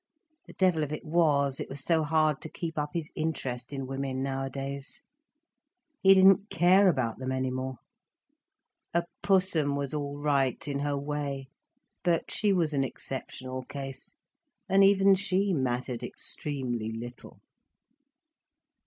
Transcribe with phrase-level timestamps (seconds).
[0.47, 3.85] The devil of it was, it was so hard to keep up his interest in
[3.85, 5.03] women nowadays.
[6.01, 7.75] He didn't care about them any more.
[8.95, 11.49] A Pussum was all right in her way,
[12.03, 14.15] but she was an exceptional case,
[14.67, 17.39] and even she mattered extremely little.